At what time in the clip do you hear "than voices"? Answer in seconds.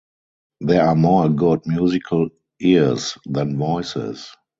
3.27-4.35